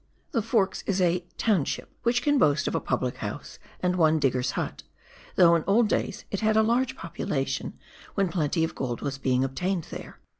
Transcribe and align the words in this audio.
The 0.31 0.41
Forks 0.41 0.83
is 0.87 0.99
a" 0.99 1.23
township" 1.49 1.87
which 2.01 2.23
can 2.23 2.39
boast 2.39 2.67
of 2.67 2.73
a 2.73 2.81
publichouse 2.81 3.59
and 3.83 3.95
one 3.97 4.17
digger's 4.17 4.49
hut, 4.57 4.81
though 5.35 5.53
in 5.53 5.63
old 5.67 5.89
days 5.89 6.25
it 6.31 6.39
had 6.39 6.57
a 6.57 6.63
large 6.63 6.95
population, 6.95 7.77
when 8.15 8.27
plenty 8.27 8.63
of 8.63 8.73
gold 8.73 9.01
was 9.01 9.19
being 9.19 9.43
obtained 9.43 9.83
there. 9.91 10.19